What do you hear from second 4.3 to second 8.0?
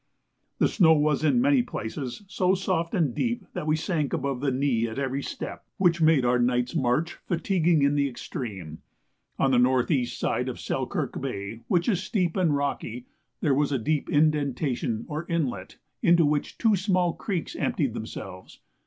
the knee at every step, which made our night's march fatiguing in